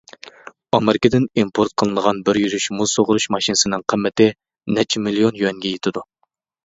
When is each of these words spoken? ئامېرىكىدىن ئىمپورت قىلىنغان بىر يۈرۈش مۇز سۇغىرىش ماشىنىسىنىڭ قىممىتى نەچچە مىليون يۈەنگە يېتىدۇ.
ئامېرىكىدىن 0.75 1.27
ئىمپورت 1.41 1.75
قىلىنغان 1.81 2.23
بىر 2.29 2.39
يۈرۈش 2.43 2.67
مۇز 2.79 2.95
سۇغىرىش 2.97 3.29
ماشىنىسىنىڭ 3.35 3.85
قىممىتى 3.95 4.31
نەچچە 4.79 5.05
مىليون 5.09 5.39
يۈەنگە 5.43 5.75
يېتىدۇ. 5.75 6.05